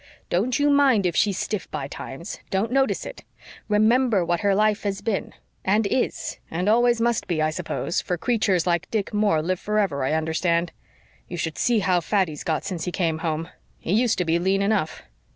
"Don't 0.31 0.57
you 0.57 0.71
mind 0.71 1.05
if 1.05 1.15
she's 1.15 1.37
stiff 1.37 1.69
by 1.69 1.87
times 1.87 2.39
don't 2.49 2.71
notice 2.71 3.05
it. 3.05 3.23
Remember 3.67 4.25
what 4.25 4.39
her 4.39 4.55
life 4.55 4.81
has 4.81 4.99
been 4.99 5.31
and 5.63 5.85
is 5.85 6.39
and 6.49 6.65
must 6.65 6.69
always 6.73 7.21
be, 7.27 7.39
I 7.39 7.51
suppose, 7.51 8.01
for 8.01 8.17
creatures 8.17 8.65
like 8.65 8.89
Dick 8.89 9.13
Moore 9.13 9.43
live 9.43 9.59
forever, 9.59 10.03
I 10.03 10.13
understand. 10.13 10.71
You 11.27 11.37
should 11.37 11.59
see 11.59 11.81
how 11.81 12.01
fat 12.01 12.29
he's 12.29 12.43
got 12.43 12.63
since 12.63 12.85
he 12.85 12.91
came 12.91 13.19
home. 13.19 13.49
He 13.77 13.93
used 13.93 14.17
to 14.17 14.25
be 14.25 14.39
lean 14.39 14.63
enough. 14.63 15.03